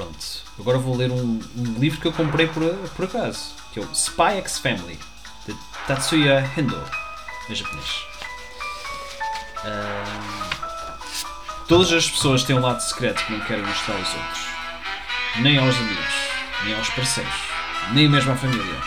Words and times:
Pronto. 0.00 0.26
Agora 0.58 0.78
vou 0.78 0.96
ler 0.96 1.10
um, 1.10 1.38
um 1.54 1.74
livro 1.78 2.00
que 2.00 2.08
eu 2.08 2.12
comprei 2.12 2.46
por, 2.46 2.62
por 2.96 3.04
acaso, 3.04 3.54
que 3.70 3.78
é 3.78 3.82
o 3.82 3.92
Spy 3.92 4.38
X 4.38 4.58
Family, 4.58 4.98
de 5.46 5.54
Tatsuya 5.86 6.50
Hendo, 6.56 6.82
em 7.50 7.54
japonês. 7.54 8.06
Todas 11.68 11.92
as 11.92 12.10
pessoas 12.10 12.44
têm 12.44 12.56
um 12.56 12.62
lado 12.62 12.80
secreto 12.80 13.22
que 13.26 13.32
não 13.32 13.40
querem 13.40 13.62
mostrar 13.62 13.94
aos 13.94 14.08
outros. 14.08 14.46
Nem 15.40 15.58
aos 15.58 15.76
amigos, 15.76 16.14
nem 16.64 16.74
aos 16.76 16.88
parceiros, 16.88 17.34
nem 17.92 18.08
mesmo 18.08 18.32
à 18.32 18.36
família. 18.36 18.80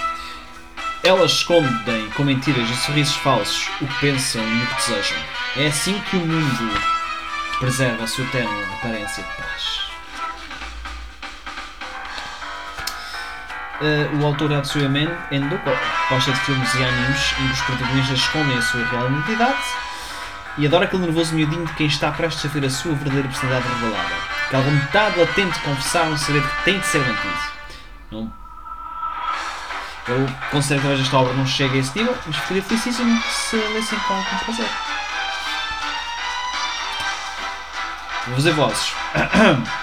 Elas 1.03 1.31
escondem 1.31 2.09
com 2.15 2.23
mentiras 2.23 2.67
e 2.67 2.75
sorrisos 2.77 3.15
falsos 3.17 3.69
o 3.79 3.85
que 3.85 3.99
pensam 3.99 4.41
e 4.41 4.63
o 4.63 4.67
que 4.67 4.75
desejam. 4.77 5.17
É 5.57 5.67
assim 5.67 6.01
que 6.09 6.17
o 6.17 6.25
mundo 6.25 6.81
preserva 7.59 8.03
a 8.03 8.07
sua 8.07 8.25
tênue 8.29 8.63
aparência 8.79 9.21
de 9.21 9.29
paz. 9.33 9.92
Uh, 13.83 14.17
o 14.17 14.25
autor 14.25 14.53
Atsuya 14.53 14.87
Men 14.87 15.09
Endo 15.29 15.59
gosta 16.09 16.31
de 16.31 16.39
filmes 16.39 16.73
e 16.73 16.85
animes 16.85 17.33
em 17.37 17.47
que 17.47 17.51
os 17.51 17.61
protagonistas 17.63 18.17
escondem 18.17 18.57
a 18.57 18.61
sua 18.61 18.85
real 18.85 19.11
identidade 19.11 19.59
e 20.57 20.65
adora 20.65 20.85
aquele 20.85 21.01
nervoso 21.01 21.35
miudinho 21.35 21.65
de 21.65 21.73
quem 21.73 21.87
está 21.87 22.09
prestes 22.09 22.45
a 22.45 22.47
ver 22.47 22.65
a 22.65 22.69
sua 22.69 22.93
verdadeira 22.93 23.27
personalidade 23.27 23.67
revelada. 23.73 24.15
Que 24.49 24.55
alguma 24.55 24.75
metade 24.77 25.19
latente 25.19 25.59
confessar 25.59 26.05
um 26.05 26.15
segredo 26.15 26.47
que 26.47 26.63
tem 26.63 26.79
de 26.79 26.85
ser 26.85 26.99
mantido. 26.99 27.39
Não... 28.09 28.33
Eu 30.07 30.29
considero 30.49 30.81
que 30.81 31.01
esta 31.01 31.17
obra 31.17 31.33
não 31.33 31.45
chegue 31.45 31.77
a 31.77 31.81
esse 31.81 31.97
nível, 31.97 32.17
mas 32.25 32.35
ficaria 32.37 32.63
felicíssimo 32.63 33.21
se 33.23 33.57
lessem 33.57 33.99
com 33.99 34.13
algum 34.13 34.37
prazer. 34.45 34.69
Vou 38.27 38.35
fazer 38.35 38.51
vozes. 38.53 38.93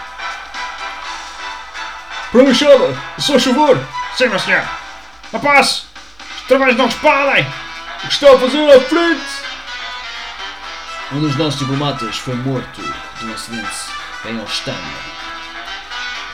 Para 2.32 2.42
a 2.42 2.44
Machada, 2.44 2.96
só 3.18 3.38
favor. 3.38 3.78
Sim, 4.16 4.28
meu 4.28 4.38
senhor. 4.38 4.64
Rapaz, 5.32 5.86
os 6.42 6.46
trabalhos 6.46 6.76
não 6.76 6.86
respondem. 6.86 7.46
O 8.04 8.06
que 8.06 8.12
está 8.12 8.32
a 8.32 8.38
fazer 8.38 8.70
à 8.70 8.80
frente? 8.80 9.20
Um 11.12 11.20
dos 11.20 11.36
nossos 11.36 11.58
diplomatas 11.58 12.16
foi 12.18 12.34
morto 12.36 12.82
de 13.18 13.26
um 13.26 13.34
acidente 13.34 13.68
em 14.26 14.40
Ostânia. 14.40 15.20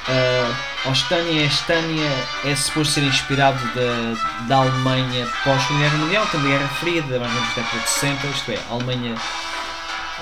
Uh, 0.08 0.90
Ostânia, 0.90 1.46
Estânia 1.46 2.10
é 2.44 2.54
suposto 2.54 2.94
ser 2.94 3.02
inspirado 3.02 3.58
da, 3.74 4.46
da 4.46 4.56
Alemanha 4.56 5.26
pós-Segunda 5.42 5.80
Guerra 5.80 5.98
Mundial, 5.98 6.26
também 6.26 6.52
Guerra 6.52 6.68
Fria, 6.68 7.02
mais 7.02 7.22
ou 7.22 7.28
menos 7.28 7.48
da 7.48 7.62
década 7.62 7.82
de 7.82 7.88
60, 7.88 8.26
isto 8.28 8.52
é, 8.52 8.58
Alemanha, 8.70 9.14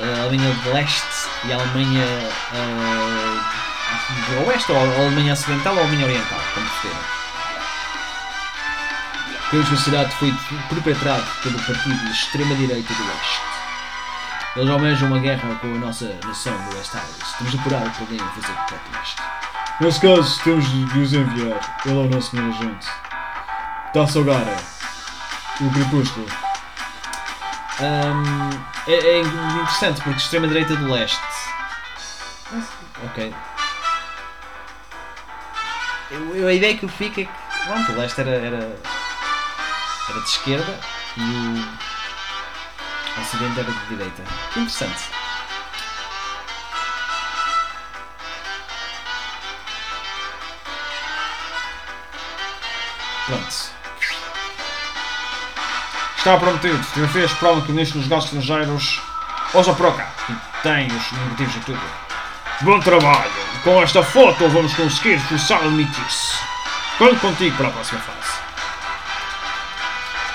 a 0.00 0.22
Alemanha 0.22 0.55
de 0.55 0.69
Leste 0.70 1.28
e 1.45 1.52
Alemanha 1.52 2.06
uh, 2.52 3.73
do 4.28 4.48
Oeste, 4.48 4.72
ou 4.72 4.78
a 4.78 4.80
Alemanha 4.80 5.32
Ocidental 5.32 5.74
ou 5.74 5.80
a 5.80 5.82
Alemanha 5.82 6.06
Oriental, 6.06 6.40
como 6.54 6.66
preferirem. 6.68 7.04
Pelo 9.50 9.66
sociedade 9.66 10.14
foi 10.16 10.34
perpetrado 10.68 11.27
pelo 11.42 11.58
partido 11.58 11.96
de 11.96 12.10
extrema-direita 12.10 12.92
do 12.92 13.02
Oeste. 13.05 13.40
Eles 14.56 14.70
almejam 14.70 15.08
uma 15.08 15.18
guerra 15.18 15.55
com 15.56 15.66
a 15.66 15.78
nossa 15.78 16.18
nação 16.24 16.56
do 16.56 16.77
West 16.77 16.92
Isles. 16.94 17.32
Temos 17.38 17.52
de 17.52 17.58
apurar 17.58 17.86
o 17.86 17.90
que 17.90 17.98
podem 17.98 18.18
fazer 18.18 18.55
contra 18.55 19.02
isto. 19.02 19.22
Nesse 19.80 20.00
caso, 20.00 20.42
temos 20.44 20.70
de 20.70 20.98
os 20.98 21.12
enviar. 21.12 21.80
Ele 21.84 21.94
é 21.94 22.02
o 22.02 22.08
nosso 22.08 22.36
melhor 22.36 22.56
agente. 22.56 22.86
Tassogara. 23.92 24.56
O 25.60 25.70
Crepúsculo. 25.70 26.27
Um, 27.80 28.50
é, 28.86 28.94
é 28.94 29.20
interessante 29.20 30.00
porque 30.02 30.18
extrema-direita 30.18 30.77
do 30.77 30.92
leste. 30.92 31.20
Ok. 33.05 33.34
Eu, 36.10 36.36
eu, 36.36 36.48
a 36.48 36.52
ideia 36.52 36.77
que 36.77 36.84
eu 36.84 36.88
fico 36.88 37.20
é 37.20 37.24
que 37.24 37.30
pronto, 37.64 37.92
o 37.92 37.97
leste 37.97 38.20
era, 38.20 38.30
era, 38.30 38.56
era 40.08 40.20
de 40.20 40.28
esquerda 40.28 40.80
e 41.16 41.20
o 43.17 43.20
ocidente 43.20 43.61
era 43.61 43.70
de 43.70 43.86
direita. 43.89 44.23
Que 44.52 44.61
interessante. 44.61 45.02
Pronto. 53.27 53.74
Está 56.18 56.39
prometido. 56.39 56.83
Fotografias 56.84 57.33
provam 57.33 57.62
que 57.62 57.70
o 57.70 57.74
ministro 57.74 58.00
dos 58.00 58.08
Negócios 58.08 58.33
Estrangeiros 58.34 59.02
ousa 59.55 59.74
para 59.74 59.92
cá. 59.92 60.12
Tem 60.62 60.86
os 60.86 61.12
negativos 61.12 61.56
e 61.56 61.61
tudo. 61.61 62.04
Bom 62.61 62.81
trabalho. 62.81 63.33
Com 63.63 63.83
esta 63.83 64.03
foto 64.03 64.48
vamos 64.48 64.75
conseguir 64.75 65.19
forçar 65.19 65.61
admitir-se. 65.63 66.37
Conto 66.98 67.19
contigo 67.20 67.57
para 67.57 67.69
a 67.69 67.73
próxima 67.73 68.01
fase. 68.01 68.39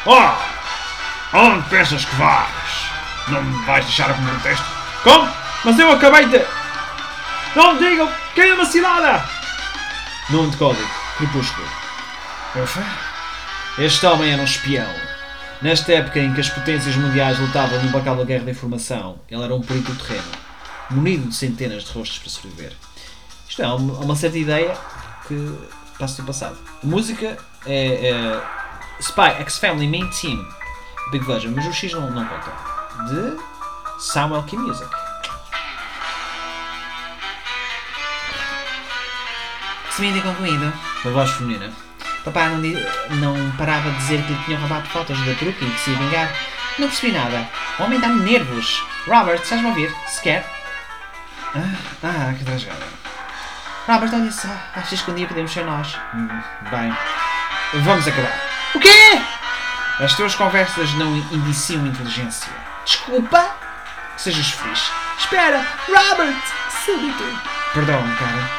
Oh! 0.06 1.38
Onde 1.38 1.70
pensas 1.70 2.06
que 2.06 2.16
vais? 2.16 2.90
Não 3.30 3.44
me 3.44 3.66
vais 3.66 3.86
deixar 3.86 4.10
a 4.10 4.14
comer 4.14 4.34
o 4.34 4.40
texto? 4.40 4.66
Como? 5.04 5.32
Mas 5.64 5.80
eu 5.80 5.92
acabei 5.92 6.26
de... 6.26 6.44
Não 7.56 7.78
digam! 7.78 8.12
Quem 8.36 8.50
é 8.50 8.54
uma 8.54 8.66
cilada? 8.66 9.24
Nome 10.30 10.52
de 10.52 10.58
código. 10.58 10.90
Crepúsculo. 11.18 11.68
Ufa. 12.56 12.84
Este 13.78 14.06
homem 14.06 14.34
era 14.34 14.42
um 14.42 14.46
espião. 14.46 14.94
Nesta 15.62 15.94
época 15.94 16.20
em 16.20 16.34
que 16.34 16.42
as 16.42 16.50
potências 16.50 16.96
mundiais 16.96 17.40
lutavam 17.40 17.82
no 17.82 17.90
bacal 17.90 18.16
da 18.16 18.24
guerra 18.24 18.46
da 18.46 18.52
informação, 18.52 19.20
ele 19.30 19.44
era 19.44 19.54
um 19.54 19.62
perito 19.62 19.94
terreno, 19.96 20.32
munido 20.90 21.30
de 21.30 21.36
centenas 21.36 21.84
de 21.84 21.92
rostos 21.92 22.20
para 22.20 22.30
sobreviver. 22.30 22.74
Isto 23.48 23.62
é, 23.62 23.68
uma 23.68 24.16
certa 24.16 24.38
ideia 24.38 24.78
que 25.28 25.58
passa 25.98 26.22
do 26.22 26.26
passado. 26.26 26.58
A 26.84 26.86
música 26.86 27.38
é, 27.66 28.10
é 28.10 28.42
Spy 29.02 29.30
X 29.42 29.58
Family 29.58 29.88
Main 29.88 30.10
Team, 30.10 30.46
Big 31.12 31.26
Version, 31.26 31.54
mas 31.56 31.66
o 31.66 31.74
X 31.74 31.94
não, 31.94 32.10
não 32.12 32.26
conta. 32.26 32.52
De 33.08 33.38
Samuel 34.04 34.44
Key 34.44 34.58
Music. 34.58 34.90
Semente 39.92 40.22
concluído. 40.22 40.74
Uma 41.04 41.14
voz 41.14 41.32
feminina. 41.32 41.72
Papá 42.24 42.50
não, 42.50 42.60
não 43.18 43.52
parava 43.58 43.90
de 43.92 43.98
dizer 43.98 44.24
que 44.26 44.34
lhe 44.34 44.44
tinham 44.44 44.60
roubado 44.62 44.88
fotos 44.90 45.18
da 45.26 45.34
truque 45.36 45.66
e 45.66 45.72
que 45.72 45.80
se 45.80 45.92
ia 45.92 45.98
vingar. 45.98 46.34
Não 46.78 46.88
percebi 46.88 47.12
nada. 47.12 47.50
O 47.78 47.84
homem 47.84 48.00
dá-me 48.00 48.24
nervos. 48.24 48.82
Robert, 49.06 49.42
estás-me 49.42 49.68
a 49.68 49.70
ouvir? 49.70 49.94
Sequer? 50.08 50.59
Ah, 51.56 51.76
ah 52.04 52.34
que 52.38 52.44
tragédia. 52.44 52.78
Robert, 53.88 54.12
olha 54.14 54.32
só. 54.32 54.50
Achas 54.76 55.02
que 55.02 55.12
um 55.12 55.16
dia 55.16 55.28
podemos 55.28 55.52
ser 55.52 55.66
nós? 55.66 55.98
Hum, 56.14 56.28
bem, 56.70 56.96
vamos 57.82 58.08
acabar. 58.08 58.40
O 58.76 58.80
quê? 58.80 59.22
As 60.00 60.14
tuas 60.16 60.36
conversas 60.36 60.94
não 60.94 61.16
indiciam 61.32 61.86
inteligência. 61.86 62.52
Desculpa? 62.86 63.56
Que 64.16 64.22
sejas 64.22 64.52
feliz. 64.52 64.92
Espera, 65.18 65.66
Robert! 65.88 66.42
Súbito. 66.86 67.24
Perdão, 67.74 68.02
cara, 68.18 68.50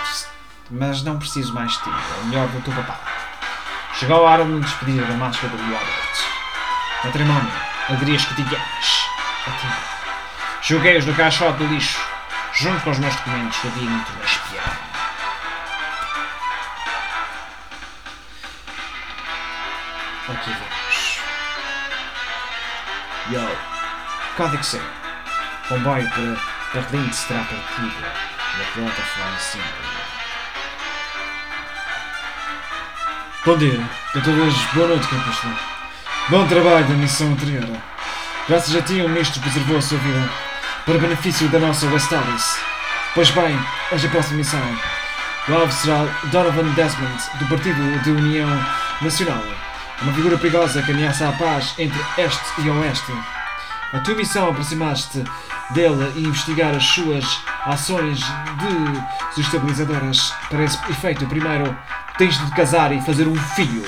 mas 0.71 1.03
não 1.03 1.19
preciso 1.19 1.55
mais 1.55 1.73
de 1.73 1.79
ti. 1.79 1.91
É 1.91 2.25
melhor 2.27 2.49
do 2.49 2.61
teu 2.63 2.73
papá. 2.75 3.01
Chegou 3.95 4.27
a 4.27 4.31
hora 4.31 4.45
de 4.45 4.51
me 4.51 4.61
despedir 4.61 5.05
da 5.05 5.15
máscara 5.15 5.57
do 5.57 5.63
Robert. 5.63 6.25
Matrimónio, 7.05 7.53
alegrias 7.89 8.25
cotidianas. 8.25 9.07
Joguei-os 10.63 11.07
no 11.07 11.15
caixote 11.15 11.59
do 11.59 11.67
lixo, 11.67 11.99
junto 12.55 12.83
com 12.83 12.91
os 12.91 12.99
meus 12.99 13.15
documentos 13.17 13.59
do 13.63 13.71
me 13.71 14.05
espiar. 14.25 14.79
Aqui 20.29 20.51
vamos. 20.51 21.21
Yo, 23.31 23.57
código 24.37 24.65
C. 24.65 24.81
Comboio 25.69 26.09
para 26.11 26.83
Berlim 26.83 27.13
será 27.13 27.41
partido 27.41 28.01
da 28.01 28.65
plataforma 28.75 29.39
5. 29.39 29.65
Bom 33.45 33.57
dia, 33.57 33.81
a 34.15 34.21
todos, 34.21 34.55
boa 34.75 34.89
noite, 34.89 35.09
Crepúsculo. 35.09 35.57
Bom 36.29 36.47
trabalho 36.47 36.87
da 36.87 36.95
missão 36.95 37.33
anterior. 37.33 37.65
Graças 38.49 38.75
a 38.77 38.83
ti, 38.83 39.01
o 39.01 39.09
ministro 39.09 39.41
preservou 39.41 39.79
a 39.79 39.83
sua 39.83 39.99
vida, 39.99 40.31
para 40.91 40.99
benefício 40.99 41.49
da 41.51 41.61
nossa 41.61 41.87
West 41.87 42.13
Alice. 42.13 42.59
Pois 43.15 43.31
bem, 43.31 43.57
hoje 43.93 44.09
a 44.09 44.11
próxima 44.11 44.39
missão. 44.39 44.61
O 45.49 45.55
alvo 45.55 45.73
será 45.73 46.05
Donovan 46.33 46.69
Desmond, 46.73 47.23
do 47.39 47.47
Partido 47.47 48.03
de 48.03 48.11
União 48.11 48.49
Nacional. 49.01 49.41
Uma 50.03 50.13
figura 50.13 50.37
perigosa 50.37 50.83
que 50.83 50.91
ameaça 50.91 51.29
a 51.29 51.33
paz 51.33 51.75
entre 51.79 51.97
Este 52.19 52.43
e 52.59 52.69
Oeste. 52.69 53.13
A 53.93 54.01
tua 54.01 54.17
missão 54.17 54.49
é 54.49 54.51
aproximar-te 54.51 55.23
dele 55.71 56.13
e 56.17 56.25
investigar 56.25 56.75
as 56.75 56.85
suas 56.87 57.25
ações 57.67 58.21
desestabilizadoras. 59.37 60.35
Para 60.49 60.65
esse 60.65 60.77
efeito, 60.91 61.25
primeiro 61.27 61.77
tens 62.19 62.37
de 62.37 62.51
casar 62.51 62.91
e 62.91 63.01
fazer 63.03 63.29
um 63.29 63.37
filho. 63.37 63.85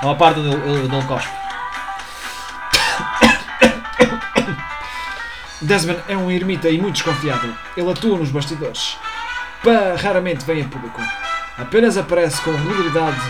Há 0.00 0.06
uma 0.06 0.14
parte 0.14 0.38
onde 0.38 0.50
ele, 0.50 0.84
ele. 0.84 1.43
Desmond 5.64 6.02
é 6.08 6.16
um 6.16 6.30
ermita 6.30 6.68
e 6.68 6.78
muito 6.78 6.96
desconfiado. 6.96 7.54
Ele 7.76 7.90
atua 7.90 8.18
nos 8.18 8.30
bastidores. 8.30 8.96
raramente 10.02 10.44
vem 10.44 10.62
a 10.62 10.68
público. 10.68 11.00
Apenas 11.56 11.96
aparece 11.96 12.40
com 12.42 12.54
regularidade 12.54 13.20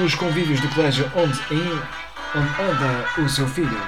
nos 0.00 0.14
convívios 0.14 0.60
do 0.60 0.68
colégio 0.68 1.10
onde, 1.14 1.38
anda 2.34 3.22
o 3.22 3.28
seu 3.28 3.46
filho. 3.46 3.78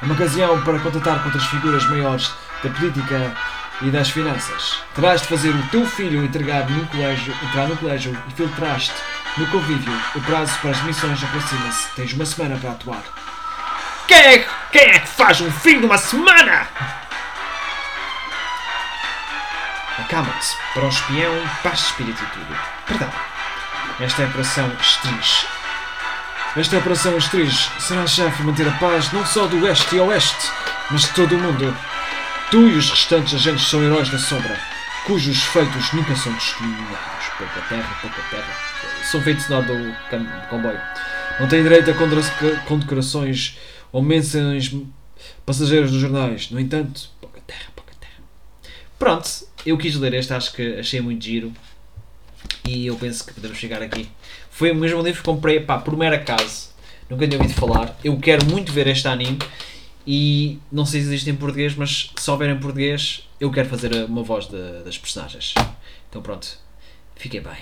É 0.00 0.04
uma 0.04 0.14
ocasião 0.14 0.62
para 0.62 0.78
contatar 0.78 1.18
com 1.20 1.26
outras 1.26 1.46
figuras 1.46 1.84
maiores 1.88 2.32
da 2.62 2.70
política 2.70 3.34
e 3.82 3.90
das 3.90 4.10
finanças. 4.10 4.78
Terás 4.94 5.22
de 5.22 5.28
fazer 5.28 5.50
o 5.50 5.66
teu 5.68 5.84
filho 5.84 6.24
entregar 6.24 6.68
no 6.70 6.86
colégio, 6.86 7.34
entrar 7.42 7.66
no 7.66 7.76
colégio 7.76 8.16
e 8.28 8.32
filtrar-te 8.32 8.92
no 9.36 9.46
convívio. 9.48 9.92
O 10.14 10.20
prazo 10.20 10.56
para 10.60 10.70
as 10.70 10.82
missões 10.82 11.22
aproxima-se. 11.24 11.88
Tens 11.96 12.12
uma 12.12 12.24
semana 12.24 12.56
para 12.56 12.70
atuar. 12.70 13.25
Quem 14.06 14.18
é, 14.18 14.38
que- 14.38 14.48
quem 14.72 14.82
é 14.90 14.98
que 15.00 15.08
faz 15.08 15.40
um 15.40 15.50
fim 15.50 15.80
de 15.80 15.86
uma 15.86 15.98
semana? 15.98 16.66
Acalma-te. 19.98 20.56
Para 20.74 20.84
o 20.84 20.88
espião, 20.88 21.34
paz 21.62 21.80
espírito 21.80 22.22
e 22.22 22.26
tudo. 22.26 22.56
Perdão. 22.86 23.10
Esta 24.00 24.22
é 24.22 24.24
a 24.26 24.28
Operação 24.28 24.70
Estriz. 24.80 25.46
Esta 26.56 26.78
operação 26.78 27.16
Estriz 27.18 27.70
será 27.78 28.06
chefe 28.06 28.38
de 28.38 28.42
manter 28.44 28.68
a 28.68 28.72
paz 28.72 29.12
não 29.12 29.24
só 29.26 29.46
do 29.46 29.62
Oeste 29.64 29.96
e 29.96 30.00
Oeste, 30.00 30.50
mas 30.90 31.02
de 31.02 31.08
todo 31.08 31.34
o 31.34 31.38
mundo. 31.38 31.76
Tu 32.50 32.68
e 32.68 32.76
os 32.76 32.90
restantes 32.90 33.34
agentes 33.34 33.68
são 33.68 33.82
heróis 33.82 34.08
da 34.08 34.18
sombra, 34.18 34.58
cujos 35.04 35.42
feitos 35.44 35.92
nunca 35.92 36.14
são 36.16 36.32
testemunhados. 36.34 37.26
Pouca 37.36 37.60
terra, 37.68 37.88
pouca 38.00 38.22
terra. 38.30 38.48
São 39.02 39.20
feitos 39.22 39.48
na 39.48 39.56
hora 39.58 39.66
do 39.66 40.48
comboio. 40.48 40.80
Não 41.40 41.48
têm 41.48 41.62
direito 41.62 41.90
a 41.90 42.60
condecorações 42.66 43.58
menções 44.02 44.74
passageiras 45.44 45.90
dos 45.90 46.00
jornais. 46.00 46.50
No 46.50 46.60
entanto, 46.60 47.08
Pouca 47.20 47.40
terra, 47.46 47.70
pouca 47.74 47.92
terra. 48.00 48.22
Pronto, 48.98 49.28
eu 49.64 49.76
quis 49.78 49.94
ler 49.96 50.14
este, 50.14 50.32
acho 50.32 50.52
que 50.52 50.78
achei 50.78 51.00
muito 51.00 51.24
giro. 51.24 51.52
E 52.66 52.86
eu 52.86 52.96
penso 52.96 53.24
que 53.24 53.32
podemos 53.34 53.56
chegar 53.58 53.82
aqui. 53.82 54.08
Foi 54.50 54.70
o 54.70 54.74
mesmo 54.74 55.02
livro 55.02 55.20
que 55.20 55.24
comprei, 55.26 55.60
pá, 55.60 55.78
por 55.78 55.96
mero 55.96 56.16
acaso. 56.16 56.70
Nunca 57.08 57.26
tinha 57.26 57.40
ouvido 57.40 57.54
falar. 57.58 57.96
Eu 58.02 58.18
quero 58.18 58.44
muito 58.46 58.72
ver 58.72 58.86
este 58.88 59.06
anime. 59.06 59.38
E 60.06 60.58
não 60.70 60.86
sei 60.86 61.00
se 61.00 61.06
existe 61.08 61.30
em 61.30 61.34
português, 61.36 61.74
mas 61.74 62.12
se 62.16 62.30
houver 62.30 62.48
em 62.50 62.58
português, 62.58 63.28
eu 63.40 63.50
quero 63.50 63.68
fazer 63.68 63.92
uma 64.04 64.22
voz 64.22 64.46
de- 64.46 64.82
das 64.84 64.96
personagens. 64.96 65.52
Então 66.08 66.22
pronto, 66.22 66.58
fiquem 67.16 67.40
bem. 67.40 67.56